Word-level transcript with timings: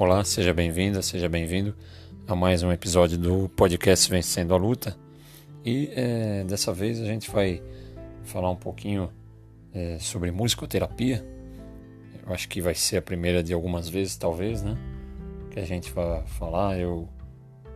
Olá, 0.00 0.24
seja 0.24 0.54
bem-vinda, 0.54 1.02
seja 1.02 1.28
bem-vindo 1.28 1.76
a 2.26 2.34
mais 2.34 2.62
um 2.62 2.72
episódio 2.72 3.18
do 3.18 3.50
podcast 3.50 4.10
Vencendo 4.10 4.54
a 4.54 4.56
Luta. 4.56 4.96
E 5.62 5.90
é, 5.94 6.42
dessa 6.44 6.72
vez 6.72 6.98
a 7.02 7.04
gente 7.04 7.30
vai 7.30 7.62
falar 8.24 8.48
um 8.48 8.56
pouquinho 8.56 9.12
é, 9.74 9.98
sobre 9.98 10.30
musicoterapia. 10.30 11.22
Eu 12.26 12.32
acho 12.32 12.48
que 12.48 12.62
vai 12.62 12.74
ser 12.74 12.96
a 12.96 13.02
primeira 13.02 13.42
de 13.42 13.52
algumas 13.52 13.90
vezes, 13.90 14.16
talvez, 14.16 14.62
né? 14.62 14.74
Que 15.50 15.60
a 15.60 15.66
gente 15.66 15.92
vai 15.92 16.22
falar. 16.28 16.78
Eu, 16.78 17.06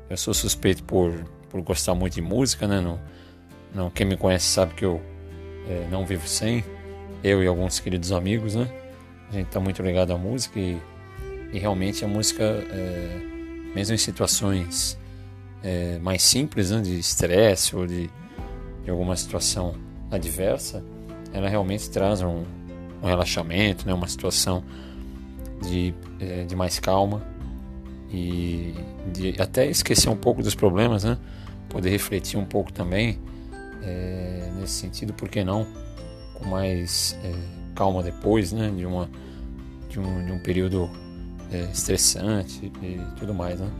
eu 0.09 0.16
sou 0.16 0.32
suspeito 0.32 0.82
por, 0.82 1.12
por 1.50 1.61
gostar 1.61 1.95
muito 1.95 2.14
de 2.14 2.22
música, 2.22 2.66
né? 2.66 2.80
Não, 2.80 2.98
não, 3.75 3.91
quem 3.91 4.06
me 4.06 4.16
conhece 4.16 4.46
sabe 4.46 4.72
que 4.72 4.86
eu 4.86 4.98
é, 5.68 5.88
não 5.91 6.06
vivo 6.06 6.27
sem. 6.27 6.64
Eu 7.22 7.45
e 7.45 7.46
alguns 7.46 7.81
queridos 7.81 8.13
amigos, 8.13 8.54
né? 8.54 8.67
A 9.29 9.32
gente 9.35 9.49
está 9.49 9.61
muito 9.61 9.82
ligado 9.82 10.11
à 10.11 10.17
música 10.17 10.59
e, 10.59 10.81
e 11.54 11.58
realmente 11.61 12.04
a 12.04 12.08
música, 12.08 12.43
é, 12.43 13.21
mesmo 13.76 13.94
em 13.94 13.99
situações 13.99 14.99
é, 15.63 16.00
mais 16.00 16.21
simples, 16.21 16.72
né, 16.72 16.80
de 16.80 16.99
estresse 16.99 17.77
ou 17.77 17.86
de, 17.86 18.11
de, 18.82 18.90
alguma 18.90 19.14
situação 19.14 19.77
adversa, 20.11 20.85
ela 21.32 21.49
realmente 21.49 21.89
traz 21.89 22.22
um, 22.22 22.43
um 23.00 23.07
relaxamento, 23.07 23.86
né, 23.86 23.94
uma 23.94 24.08
situação 24.08 24.64
de, 25.63 25.94
é, 26.18 26.43
de 26.43 26.57
mais 26.57 26.80
calma 26.80 27.22
e 28.11 28.75
de 29.13 29.41
até 29.41 29.64
esquecer 29.71 30.11
um 30.11 30.16
pouco 30.16 30.43
dos 30.43 30.57
problemas, 30.57 31.05
né, 31.05 31.16
poder 31.68 31.91
refletir 31.91 32.36
um 32.36 32.44
pouco 32.44 32.72
também 32.72 33.20
é, 33.80 34.50
nesse 34.56 34.72
sentido, 34.72 35.12
por 35.12 35.28
que 35.28 35.44
não, 35.44 35.64
com 36.34 36.48
mais 36.48 37.16
é, 37.22 37.33
calma 37.77 38.02
depois, 38.02 38.52
né, 38.52 38.72
de 38.77 38.84
uma 38.84 39.08
de 39.88 40.00
um, 40.00 40.25
de 40.25 40.32
um 40.32 40.41
período 40.41 40.91
é, 41.53 41.70
estressante 41.73 42.73
e 42.83 43.00
tudo 43.17 43.34
mais, 43.34 43.61
né? 43.61 43.70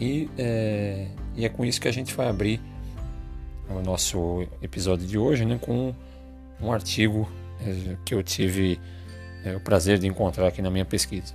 E, 0.00 0.28
é, 0.36 1.08
e 1.34 1.44
é 1.44 1.48
com 1.48 1.64
isso 1.64 1.80
que 1.80 1.88
a 1.88 1.92
gente 1.92 2.14
vai 2.14 2.28
abrir 2.28 2.60
o 3.68 3.80
nosso 3.80 4.46
episódio 4.62 5.06
de 5.06 5.18
hoje, 5.18 5.44
né? 5.44 5.58
Com 5.60 5.94
um 6.60 6.72
artigo 6.72 7.28
é, 7.60 7.96
que 8.04 8.14
eu 8.14 8.22
tive 8.22 8.78
é, 9.44 9.56
o 9.56 9.60
prazer 9.60 9.98
de 9.98 10.06
encontrar 10.06 10.48
aqui 10.48 10.60
na 10.60 10.70
minha 10.70 10.84
pesquisa. 10.84 11.34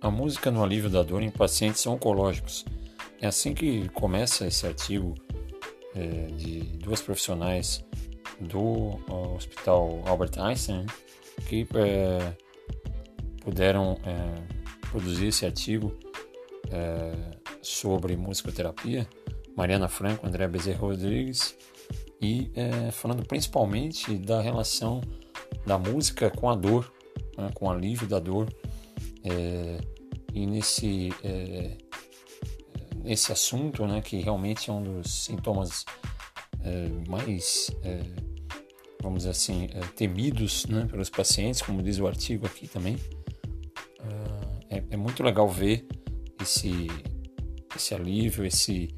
A 0.00 0.10
música 0.10 0.50
no 0.50 0.62
alívio 0.62 0.88
da 0.88 1.02
dor 1.02 1.22
em 1.22 1.30
pacientes 1.30 1.86
oncológicos 1.86 2.64
é 3.20 3.26
assim 3.26 3.54
que 3.54 3.88
começa 3.90 4.46
esse 4.46 4.66
artigo 4.66 5.14
é, 5.94 6.26
de 6.36 6.60
duas 6.78 7.00
profissionais 7.00 7.84
do 8.40 8.98
Hospital 9.34 10.02
Albert 10.06 10.38
Einstein 10.38 10.86
que 11.48 11.66
é, 11.74 12.32
puderam 13.42 13.98
é, 14.04 14.88
produzir 14.90 15.28
esse 15.28 15.44
artigo 15.44 15.96
é, 16.70 17.12
sobre 17.62 18.16
musicoterapia. 18.16 19.08
Mariana 19.56 19.88
Franco, 19.88 20.26
André 20.26 20.46
Bezerra 20.46 20.78
Rodrigues 20.78 21.56
e 22.20 22.50
é, 22.54 22.90
falando 22.90 23.26
principalmente 23.26 24.16
da 24.16 24.40
relação 24.40 25.00
da 25.66 25.76
música 25.76 26.30
com 26.30 26.48
a 26.48 26.54
dor, 26.54 26.92
né, 27.36 27.50
com 27.54 27.66
o 27.66 27.70
alívio 27.70 28.06
da 28.06 28.20
dor 28.20 28.48
é, 29.24 29.78
e 30.32 30.46
nesse 30.46 31.10
esse 33.08 33.32
assunto, 33.32 33.86
né, 33.86 34.02
que 34.02 34.18
realmente 34.20 34.68
é 34.68 34.72
um 34.72 34.82
dos 34.82 35.24
sintomas 35.24 35.86
é, 36.62 36.88
mais, 37.08 37.70
é, 37.82 38.02
vamos 39.02 39.20
dizer 39.20 39.30
assim, 39.30 39.68
é, 39.72 39.80
temidos 39.96 40.66
né, 40.66 40.86
pelos 40.90 41.08
pacientes, 41.08 41.62
como 41.62 41.82
diz 41.82 41.98
o 41.98 42.06
artigo 42.06 42.46
aqui 42.46 42.68
também. 42.68 42.98
Ah, 44.00 44.58
é, 44.68 44.84
é, 44.90 44.96
muito 44.96 45.22
legal 45.22 45.48
ver 45.48 45.86
esse, 46.42 46.86
esse 47.74 47.94
alívio, 47.94 48.44
esse, 48.44 48.94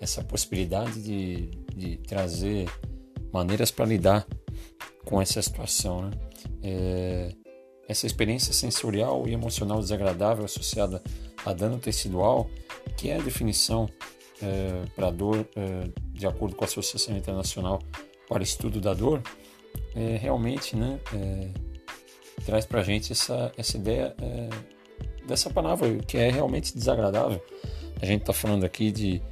essa 0.00 0.24
possibilidade 0.24 1.02
de, 1.02 1.50
de 1.76 1.98
trazer 1.98 2.66
maneiras 3.30 3.70
para 3.70 3.84
lidar 3.84 4.26
com 5.04 5.20
essa 5.20 5.42
situação. 5.42 6.08
Né? 6.08 7.32
Essa 7.86 8.06
experiência 8.06 8.54
sensorial 8.54 9.28
e 9.28 9.32
emocional 9.32 9.80
desagradável 9.80 10.44
associada 10.44 11.02
a 11.44 11.52
dano 11.52 11.78
tecidual 11.78 12.48
que 13.00 13.08
é 13.08 13.16
a 13.16 13.18
definição 13.18 13.88
é, 14.42 14.84
para 14.94 15.10
dor, 15.10 15.48
é, 15.56 15.88
de 16.12 16.26
acordo 16.26 16.54
com 16.54 16.64
a 16.64 16.66
Associação 16.66 17.16
Internacional 17.16 17.80
para 18.28 18.42
Estudo 18.42 18.78
da 18.78 18.92
Dor, 18.92 19.22
é, 19.96 20.18
realmente 20.18 20.76
né, 20.76 21.00
é, 21.14 21.48
traz 22.44 22.66
para 22.66 22.80
a 22.80 22.84
gente 22.84 23.10
essa, 23.10 23.50
essa 23.56 23.78
ideia 23.78 24.14
dessa 25.26 25.48
palavra, 25.48 25.96
que 26.06 26.18
é 26.18 26.30
realmente 26.30 26.76
desagradável. 26.76 27.42
A 28.02 28.04
gente 28.04 28.20
está 28.20 28.34
falando 28.34 28.64
aqui 28.64 28.92
de, 28.92 29.22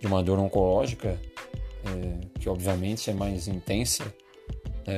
de 0.00 0.06
uma 0.06 0.22
dor 0.22 0.38
oncológica, 0.38 1.20
que 2.38 2.48
obviamente 2.48 3.10
é 3.10 3.12
mais 3.12 3.46
intensa, 3.46 4.04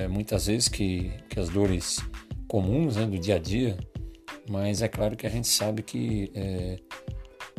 muitas 0.09 0.47
vezes 0.47 0.69
que, 0.69 1.13
que 1.29 1.39
as 1.39 1.49
dores 1.49 1.99
comuns 2.47 2.97
né, 2.97 3.07
do 3.07 3.19
dia 3.19 3.37
a 3.37 3.39
dia, 3.39 3.77
mas 4.49 4.83
é 4.83 4.89
claro 4.89 5.17
que 5.17 5.27
a 5.27 5.31
gente 5.31 5.49
sabe 5.49 5.83
que 5.83 6.33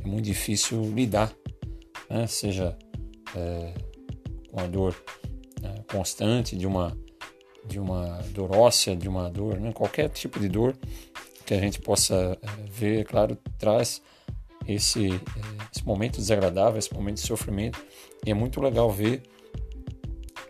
é 0.04 0.08
muito 0.08 0.26
difícil 0.26 0.82
lidar, 0.82 1.34
né? 2.10 2.28
seja 2.28 2.78
é, 3.36 3.74
com 4.52 4.60
a 4.60 4.68
dor 4.68 4.96
né? 5.62 5.84
constante 5.92 6.56
de 6.56 6.68
uma 6.68 6.98
de 7.64 7.80
uma 7.80 8.20
dor 8.34 8.56
óssea, 8.56 8.96
de 8.96 9.08
uma 9.08 9.30
dor, 9.30 9.60
né? 9.60 9.72
qualquer 9.72 10.10
tipo 10.10 10.40
de 10.40 10.50
dor 10.50 10.76
que 11.46 11.54
a 11.54 11.60
gente 11.60 11.80
possa 11.80 12.38
é, 12.42 12.70
ver, 12.70 13.02
é 13.02 13.04
claro, 13.04 13.38
traz 13.58 14.02
esse, 14.68 15.08
é, 15.12 15.18
esse 15.74 15.86
momento 15.86 16.18
desagradável, 16.18 16.80
esse 16.80 16.94
momento 16.94 17.16
de 17.16 17.28
sofrimento. 17.28 17.84
E 18.26 18.32
é 18.32 18.34
muito 18.34 18.62
legal 18.62 18.90
ver 18.90 19.24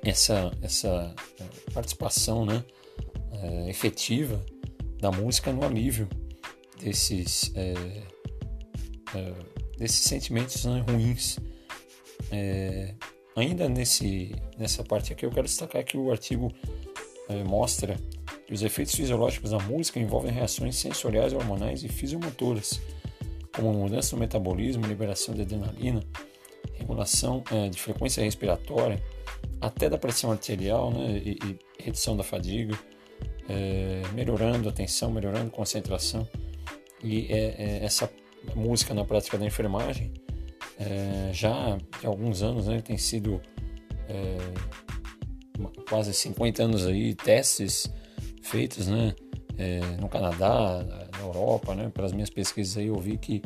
essa, 0.04 0.52
essa 0.62 1.14
participação 1.74 2.46
né, 2.46 2.64
é, 3.32 3.70
efetiva 3.70 4.44
da 5.00 5.12
música 5.12 5.52
no 5.52 5.66
alívio 5.66 6.08
desses, 6.80 7.52
é, 7.56 7.74
é, 9.16 9.34
desses 9.78 10.06
sentimentos 10.06 10.66
né, 10.66 10.84
ruins. 10.88 11.38
É, 12.32 12.94
ainda 13.36 13.68
nesse, 13.68 14.36
nessa 14.58 14.84
parte 14.84 15.14
aqui, 15.14 15.26
eu 15.26 15.32
quero 15.32 15.48
destacar 15.48 15.84
que 15.84 15.98
o 15.98 16.12
artigo 16.12 16.52
é, 17.30 17.44
mostra 17.44 17.98
que 18.46 18.54
os 18.54 18.62
efeitos 18.62 18.96
fisiológicos 18.96 19.52
da 19.52 19.60
música 19.60 20.00
envolvem 20.00 20.32
reações 20.32 20.76
sensoriais, 20.76 21.34
hormonais 21.34 21.84
e 21.84 21.88
fisiomotoras, 21.88 22.80
como 23.56 23.74
mudança 23.74 24.16
no 24.16 24.20
metabolismo, 24.20 24.86
liberação 24.86 25.34
de 25.34 25.42
adrenalina, 25.42 26.02
regulação 26.74 27.44
é, 27.52 27.70
de 27.70 27.80
frequência 27.80 28.24
respiratória, 28.24 29.02
até 29.60 29.90
da 29.90 29.98
pressão 29.98 30.32
arterial 30.32 30.92
né, 30.92 31.22
e, 31.24 31.38
e 31.44 31.60
redução 31.84 32.16
da 32.16 32.24
fadiga, 32.24 32.78
é, 33.48 34.02
melhorando 34.14 34.70
a 34.70 34.72
atenção, 34.72 35.12
melhorando 35.12 35.48
a 35.48 35.52
concentração. 35.52 36.28
E 37.04 37.28
é, 37.30 37.56
é, 37.58 37.86
essa 37.86 38.10
música 38.56 38.94
na 38.94 39.04
prática 39.06 39.38
da 39.38 39.46
enfermagem, 39.46 40.14
é, 40.80 41.32
já 41.34 41.78
há 42.04 42.08
alguns 42.08 42.42
anos 42.42 42.68
né, 42.68 42.82
tem 42.82 42.98
sido 42.98 43.42
é, 44.08 44.38
quase 45.88 46.14
50 46.14 46.64
anos 46.64 46.88
aí 46.88 47.14
testes 47.14 47.92
feitos 48.42 48.88
né, 48.88 49.14
é, 49.58 49.80
no 50.00 50.10
Canadá, 50.10 50.84
na 51.12 51.20
Europa, 51.20 51.76
né, 51.76 51.90
pelas 51.94 52.12
minhas 52.12 52.30
pesquisas 52.30 52.78
aí 52.78 52.88
eu 52.88 53.00
vi 53.00 53.18
que 53.18 53.42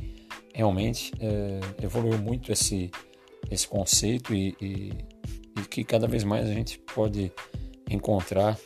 realmente 0.53 1.11
é, 1.19 1.83
evoluiu 1.83 2.17
muito 2.17 2.51
esse, 2.51 2.89
esse 3.51 3.67
conceito 3.67 4.33
e, 4.33 4.55
e, 4.61 4.93
e, 5.57 5.61
que 5.69 5.83
cada 5.83 6.07
vez 6.07 6.23
mais 6.23 6.47
a 6.47 6.53
gente 6.53 6.79
pode 6.79 7.31
encontrar 7.89 8.57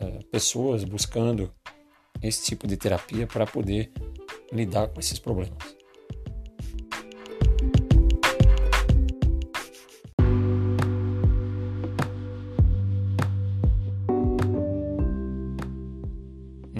é, 0.00 0.06
pessoas 0.30 0.82
buscando 0.82 1.52
esse 2.20 2.44
tipo 2.44 2.66
de 2.66 2.76
terapia 2.76 3.26
para 3.26 3.46
poder 3.46 3.92
lidar 4.52 4.88
com 4.88 4.98
esses 4.98 5.18
problemas. 5.18 5.67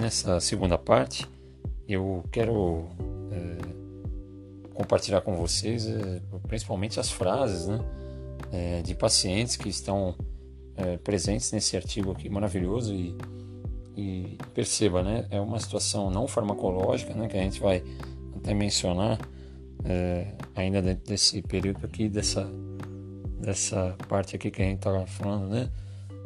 Nessa 0.09 0.39
segunda 0.39 0.75
parte, 0.75 1.23
eu 1.87 2.23
quero 2.31 2.87
é, 3.31 4.73
compartilhar 4.73 5.21
com 5.21 5.35
vocês 5.35 5.85
é, 5.85 6.19
principalmente 6.47 6.99
as 6.99 7.11
frases 7.11 7.67
né, 7.67 7.79
é, 8.51 8.81
de 8.81 8.95
pacientes 8.95 9.55
que 9.55 9.69
estão 9.69 10.15
é, 10.75 10.97
presentes 10.97 11.51
nesse 11.51 11.77
artigo 11.77 12.09
aqui 12.09 12.27
maravilhoso 12.27 12.91
e 12.91 13.15
e 13.95 14.35
perceba, 14.55 15.03
né, 15.03 15.27
é 15.29 15.39
uma 15.39 15.59
situação 15.59 16.09
não 16.09 16.27
farmacológica, 16.27 17.13
né, 17.13 17.27
que 17.27 17.37
a 17.37 17.41
gente 17.41 17.59
vai 17.59 17.83
até 18.35 18.51
mencionar 18.51 19.19
é, 19.85 20.33
ainda 20.55 20.81
dentro 20.81 21.05
desse 21.05 21.39
período 21.43 21.85
aqui 21.85 22.09
dessa 22.09 22.49
dessa 23.39 23.95
parte 24.07 24.35
aqui 24.35 24.49
que 24.49 24.59
a 24.59 24.65
gente 24.65 24.77
estava 24.77 25.05
falando, 25.05 25.49
né? 25.49 25.69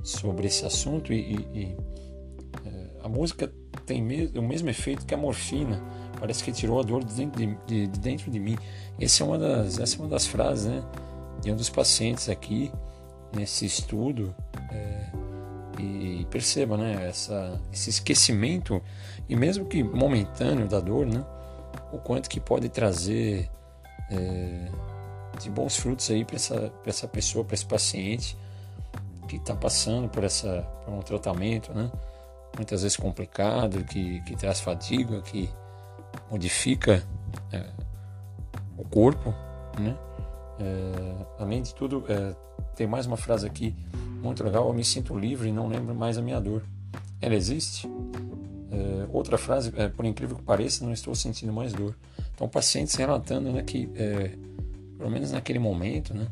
Sobre 0.01 0.47
esse 0.47 0.65
assunto 0.65 1.11
e, 1.11 1.35
e, 1.35 1.47
e 1.53 1.77
é, 2.65 2.89
a 3.03 3.09
música 3.09 3.51
tem 3.85 4.01
o 4.35 4.41
mesmo 4.41 4.69
efeito 4.69 5.05
que 5.05 5.13
a 5.13 5.17
morfina. 5.17 5.81
Parece 6.19 6.43
que 6.43 6.51
tirou 6.51 6.79
a 6.79 6.83
dor 6.83 7.03
de 7.03 7.13
dentro 7.13 7.37
de, 7.37 7.57
de, 7.65 7.87
de 7.87 7.99
dentro 7.99 8.31
de 8.31 8.39
mim. 8.39 8.57
Essa 8.99 9.23
é 9.23 9.27
uma 9.27 9.37
das, 9.37 9.79
essa 9.79 9.97
é 9.97 9.99
uma 9.99 10.07
das 10.07 10.25
frases, 10.25 10.65
né? 10.65 10.83
De 11.41 11.51
um 11.51 11.55
dos 11.55 11.69
pacientes 11.69 12.29
aqui 12.29 12.71
nesse 13.35 13.65
estudo. 13.65 14.33
É, 14.71 15.11
e 15.79 16.25
perceba, 16.29 16.77
né? 16.77 17.07
Essa, 17.09 17.59
esse 17.71 17.89
esquecimento 17.89 18.81
e 19.27 19.35
mesmo 19.35 19.65
que 19.65 19.83
momentâneo 19.83 20.67
da 20.67 20.79
dor, 20.79 21.05
né? 21.05 21.25
O 21.91 21.97
quanto 21.97 22.29
que 22.29 22.39
pode 22.39 22.69
trazer 22.69 23.49
é, 24.09 24.69
de 25.39 25.49
bons 25.49 25.75
frutos 25.75 26.09
aí 26.09 26.23
para 26.23 26.35
essa, 26.35 26.71
essa 26.85 27.07
pessoa, 27.07 27.43
para 27.43 27.55
esse 27.55 27.65
paciente 27.65 28.37
que 29.27 29.37
está 29.37 29.55
passando 29.55 30.07
por, 30.07 30.23
essa, 30.23 30.61
por 30.85 30.93
um 30.93 31.01
tratamento, 31.01 31.73
né? 31.73 31.91
Muitas 32.55 32.83
vezes 32.83 32.97
complicado, 32.97 33.83
que, 33.83 34.21
que 34.21 34.35
traz 34.35 34.59
fadiga, 34.59 35.21
que 35.21 35.49
modifica 36.29 37.03
é, 37.51 37.69
o 38.77 38.83
corpo. 38.83 39.33
Né? 39.79 39.97
É, 40.59 41.25
além 41.39 41.61
de 41.61 41.73
tudo, 41.73 42.05
é, 42.07 42.35
tem 42.75 42.87
mais 42.87 43.05
uma 43.05 43.17
frase 43.17 43.45
aqui 43.45 43.75
muito 44.21 44.43
legal: 44.43 44.67
Eu 44.67 44.73
me 44.73 44.83
sinto 44.83 45.17
livre 45.17 45.49
e 45.49 45.51
não 45.51 45.67
lembro 45.67 45.93
mais 45.93 46.17
a 46.17 46.21
minha 46.21 46.39
dor. 46.39 46.63
Ela 47.21 47.35
existe? 47.35 47.87
É, 48.71 49.07
outra 49.11 49.37
frase, 49.37 49.71
é, 49.75 49.87
por 49.87 50.05
incrível 50.05 50.35
que 50.35 50.43
pareça, 50.43 50.83
não 50.83 50.93
estou 50.93 51.13
sentindo 51.15 51.53
mais 51.53 51.73
dor. 51.73 51.95
Então, 52.33 52.49
pacientes 52.49 52.95
relatando 52.95 53.51
né, 53.51 53.61
que 53.61 53.89
é, 53.95 54.35
pelo 54.97 55.09
menos 55.09 55.31
naquele 55.31 55.59
momento, 55.59 56.13
né? 56.13 56.27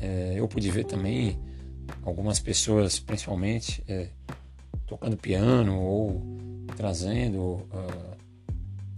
É, 0.00 0.34
eu 0.36 0.46
pude 0.46 0.70
ver 0.70 0.84
também 0.84 1.38
algumas 2.04 2.38
pessoas, 2.38 2.98
principalmente, 2.98 3.84
tocando 4.88 5.16
piano 5.16 5.78
ou 5.78 6.22
trazendo 6.76 7.40
uh, 7.40 8.16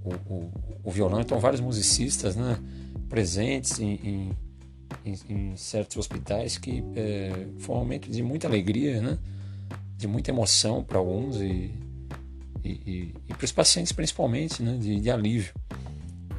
o, 0.05 0.15
o, 0.33 0.53
o, 0.85 0.91
violão. 0.91 1.21
Então, 1.21 1.39
vários 1.41 1.61
musicistas, 1.61 2.37
né? 2.37 2.59
Presentes 3.09 3.81
em, 3.81 4.33
em, 5.05 5.15
em, 5.29 5.57
certos 5.57 5.97
hospitais 5.97 6.57
que 6.57 6.85
é, 6.95 7.49
foi 7.59 7.75
um 7.75 7.79
momento 7.81 8.09
de 8.09 8.23
muita 8.23 8.47
alegria, 8.47 9.03
né? 9.03 9.19
De 9.97 10.07
muita 10.07 10.31
emoção 10.31 10.83
para 10.83 10.99
alguns 10.99 11.37
e, 11.41 11.75
e, 12.65 12.71
e, 12.71 13.15
e 13.29 13.35
para 13.35 13.45
os 13.45 13.53
pacientes 13.53 13.93
principalmente, 13.93 14.63
né? 14.63 14.79
De, 14.79 15.01
de 15.01 15.11
alívio. 15.11 15.53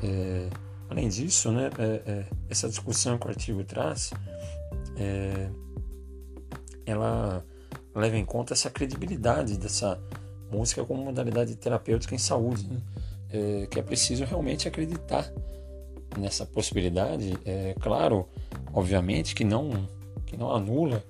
É, 0.01 0.49
Além 0.89 1.07
disso, 1.07 1.49
né, 1.53 1.69
é, 1.79 2.25
essa 2.49 2.67
discussão 2.67 3.17
que 3.17 3.25
o 3.25 3.29
artigo 3.29 3.63
traz, 3.63 4.11
ela 6.85 7.45
leva 7.93 8.17
em 8.17 8.25
conta 8.25 8.53
essa 8.53 8.69
credibilidade 8.69 9.57
dessa 9.57 9.99
música 10.51 10.83
como 10.83 11.03
modalidade 11.03 11.55
terapêutica 11.55 12.13
em 12.13 12.17
saúde, 12.17 12.67
né? 12.67 12.81
é, 13.31 13.67
que 13.67 13.79
é 13.79 13.81
preciso 13.81 14.25
realmente 14.25 14.67
acreditar 14.67 15.31
nessa 16.17 16.45
possibilidade. 16.45 17.37
É 17.45 17.75
claro, 17.79 18.27
obviamente, 18.73 19.33
que 19.33 19.43
não, 19.43 19.87
que 20.25 20.35
não 20.35 20.51
anula 20.51 21.03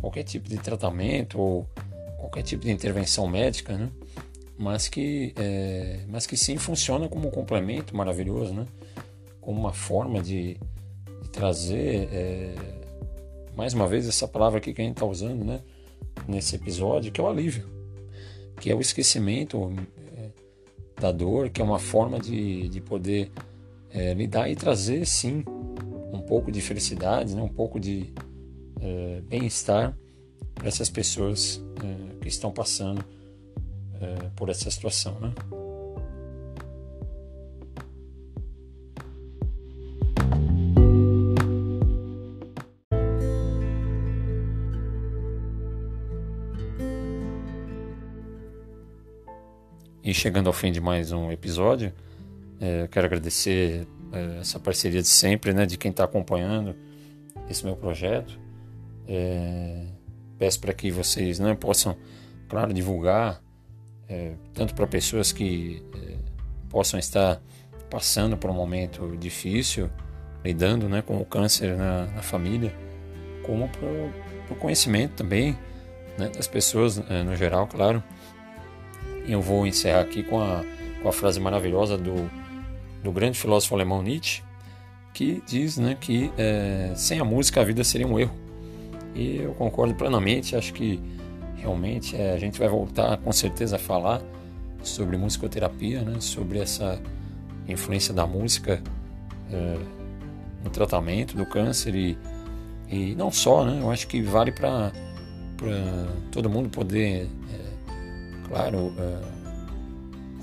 qualquer 0.00 0.24
tipo 0.24 0.48
de 0.48 0.56
tratamento 0.58 1.38
ou 1.38 1.66
qualquer 2.18 2.42
tipo 2.42 2.64
de 2.64 2.70
intervenção 2.70 3.26
médica, 3.28 3.76
né? 3.76 3.90
mas, 4.58 4.88
que, 4.88 5.34
é, 5.36 6.00
mas 6.08 6.26
que 6.26 6.36
sim 6.36 6.56
funciona 6.56 7.08
como 7.08 7.28
um 7.28 7.30
complemento 7.30 7.94
maravilhoso, 7.94 8.54
né? 8.54 8.66
como 9.40 9.60
uma 9.60 9.72
forma 9.72 10.22
de, 10.22 10.58
de 11.22 11.30
trazer, 11.30 12.08
é, 12.10 12.54
mais 13.54 13.74
uma 13.74 13.86
vez, 13.86 14.08
essa 14.08 14.26
palavra 14.26 14.58
aqui 14.58 14.72
que 14.72 14.80
a 14.80 14.84
gente 14.84 14.94
está 14.94 15.06
usando 15.06 15.44
né, 15.44 15.60
nesse 16.28 16.56
episódio, 16.56 17.12
que 17.12 17.20
é 17.20 17.24
o 17.24 17.28
alívio, 17.28 17.66
que 18.60 18.70
é 18.70 18.74
o 18.74 18.80
esquecimento 18.80 19.72
é, 20.16 20.30
da 21.00 21.12
dor, 21.12 21.50
que 21.50 21.60
é 21.60 21.64
uma 21.64 21.78
forma 21.78 22.18
de, 22.18 22.68
de 22.68 22.80
poder 22.80 23.30
é, 23.90 24.14
lidar 24.14 24.48
e 24.50 24.56
trazer, 24.56 25.06
sim, 25.06 25.44
um 26.12 26.20
pouco 26.20 26.50
de 26.50 26.60
felicidade, 26.60 27.34
né, 27.34 27.42
um 27.42 27.48
pouco 27.48 27.78
de 27.78 28.12
é, 28.80 29.20
bem-estar 29.22 29.96
para 30.54 30.68
essas 30.68 30.88
pessoas 30.88 31.62
é, 31.82 32.16
que 32.20 32.28
estão 32.28 32.50
passando 32.50 33.04
é, 34.00 34.30
por 34.36 34.48
essa 34.48 34.70
situação. 34.70 35.18
Né? 35.20 35.32
E 50.06 50.14
chegando 50.14 50.46
ao 50.46 50.52
fim 50.52 50.70
de 50.70 50.80
mais 50.80 51.10
um 51.10 51.32
episódio, 51.32 51.92
é, 52.60 52.86
quero 52.86 53.06
agradecer 53.06 53.88
é, 54.12 54.38
essa 54.38 54.60
parceria 54.60 55.02
de 55.02 55.08
sempre, 55.08 55.52
né, 55.52 55.66
de 55.66 55.76
quem 55.76 55.90
está 55.90 56.04
acompanhando 56.04 56.76
esse 57.50 57.64
meu 57.64 57.74
projeto. 57.74 58.38
É, 59.08 59.84
peço 60.38 60.60
para 60.60 60.72
que 60.72 60.92
vocês 60.92 61.40
né, 61.40 61.56
possam, 61.56 61.96
claro, 62.48 62.72
divulgar, 62.72 63.42
é, 64.08 64.34
tanto 64.54 64.76
para 64.76 64.86
pessoas 64.86 65.32
que 65.32 65.82
é, 65.96 66.14
possam 66.68 67.00
estar 67.00 67.42
passando 67.90 68.36
por 68.36 68.48
um 68.48 68.54
momento 68.54 69.16
difícil, 69.16 69.90
lidando 70.44 70.88
né, 70.88 71.02
com 71.02 71.20
o 71.20 71.24
câncer 71.24 71.76
na, 71.76 72.06
na 72.06 72.22
família, 72.22 72.72
como 73.42 73.68
para 73.68 74.54
o 74.54 74.56
conhecimento 74.56 75.14
também 75.14 75.58
né, 76.16 76.28
das 76.28 76.46
pessoas 76.46 76.96
é, 77.10 77.24
no 77.24 77.34
geral, 77.34 77.66
claro 77.66 78.00
eu 79.32 79.40
vou 79.40 79.66
encerrar 79.66 80.00
aqui 80.00 80.22
com 80.22 80.40
a, 80.40 80.64
com 81.02 81.08
a 81.08 81.12
frase 81.12 81.40
maravilhosa 81.40 81.96
do, 81.98 82.30
do 83.02 83.12
grande 83.12 83.38
filósofo 83.38 83.74
alemão 83.74 84.02
Nietzsche, 84.02 84.42
que 85.12 85.42
diz 85.46 85.78
né, 85.78 85.96
que 85.98 86.30
é, 86.36 86.92
sem 86.94 87.18
a 87.18 87.24
música 87.24 87.60
a 87.60 87.64
vida 87.64 87.82
seria 87.82 88.06
um 88.06 88.18
erro. 88.18 88.34
E 89.14 89.38
eu 89.38 89.52
concordo 89.54 89.94
plenamente, 89.94 90.54
acho 90.54 90.72
que 90.72 91.00
realmente 91.56 92.14
é, 92.14 92.32
a 92.32 92.38
gente 92.38 92.58
vai 92.58 92.68
voltar 92.68 93.16
com 93.18 93.32
certeza 93.32 93.76
a 93.76 93.78
falar 93.78 94.22
sobre 94.82 95.16
musicoterapia, 95.16 96.02
né, 96.02 96.20
sobre 96.20 96.58
essa 96.58 97.00
influência 97.66 98.12
da 98.12 98.26
música 98.26 98.82
é, 99.50 99.78
no 100.62 100.70
tratamento 100.70 101.36
do 101.36 101.46
câncer 101.46 101.94
e, 101.94 102.18
e 102.88 103.14
não 103.14 103.30
só, 103.30 103.64
né, 103.64 103.80
eu 103.80 103.90
acho 103.90 104.06
que 104.06 104.20
vale 104.22 104.52
para 104.52 104.92
todo 106.30 106.50
mundo 106.50 106.68
poder 106.68 107.28
claro, 108.46 108.92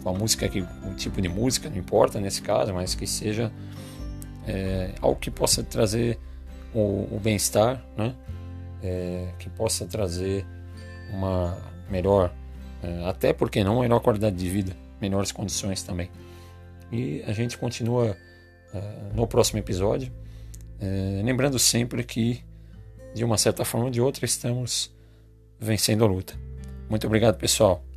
com 0.03 0.09
a 0.09 0.13
música 0.13 0.47
que 0.49 0.61
o 0.61 0.93
tipo 0.95 1.21
de 1.21 1.29
música 1.29 1.69
não 1.69 1.77
importa 1.77 2.19
nesse 2.19 2.41
caso, 2.41 2.73
mas 2.73 2.93
que 2.93 3.07
seja 3.07 3.51
é, 4.45 4.91
algo 5.01 5.19
que 5.19 5.31
possa 5.31 5.63
trazer 5.63 6.19
o, 6.73 7.07
o 7.15 7.19
bem-estar, 7.23 7.83
né? 7.97 8.13
É, 8.81 9.29
que 9.39 9.49
possa 9.49 9.85
trazer 9.85 10.45
uma 11.11 11.57
melhor, 11.89 12.33
é, 12.83 13.05
até 13.07 13.31
porque 13.31 13.63
não 13.63 13.79
melhor 13.79 14.01
qualidade 14.01 14.35
de 14.35 14.49
vida, 14.49 14.75
melhores 14.99 15.31
condições 15.31 15.81
também. 15.83 16.09
E 16.91 17.23
a 17.25 17.33
gente 17.33 17.57
continua 17.57 18.15
no 19.13 19.27
próximo 19.27 19.59
episódio, 19.59 20.11
lembrando 21.23 21.59
sempre 21.59 22.03
que 22.03 22.43
de 23.13 23.23
uma 23.23 23.37
certa 23.37 23.63
forma 23.63 23.85
ou 23.85 23.91
de 23.91 24.01
outra 24.01 24.25
estamos 24.25 24.91
vencendo 25.59 26.03
a 26.03 26.07
luta. 26.07 26.33
Muito 26.89 27.05
obrigado, 27.05 27.37
pessoal. 27.37 27.83